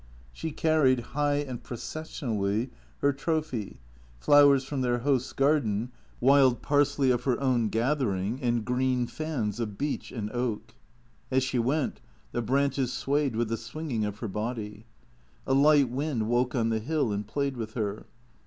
She 0.33 0.49
carried, 0.51 0.99
high 1.13 1.35
and 1.45 1.61
processionally, 1.61 2.71
her 3.01 3.13
trophy, 3.13 3.79
flowers 4.19 4.63
from 4.63 4.81
their 4.81 4.97
host's 4.97 5.31
garden, 5.31 5.91
wild 6.19 6.63
parsley 6.63 7.11
of 7.11 7.25
her 7.25 7.39
own 7.39 7.69
gathering, 7.69 8.39
and 8.41 8.65
green 8.65 9.05
fans 9.05 9.59
of 9.59 9.77
beech 9.77 10.11
and 10.11 10.31
oak. 10.31 10.73
As 11.29 11.43
she 11.43 11.59
went, 11.59 12.01
the 12.31 12.41
branches 12.41 12.91
swayed 12.91 13.35
with 13.35 13.49
the 13.49 13.57
swinging 13.57 14.03
of 14.03 14.17
her 14.17 14.27
body, 14.27 14.85
A 15.45 15.53
light 15.53 15.89
wind 15.91 16.27
woke 16.27 16.55
on 16.55 16.69
the 16.69 16.79
hill 16.79 17.11
and 17.11 17.27
played 17.27 17.55
with 17.55 17.75
her. 17.75 18.07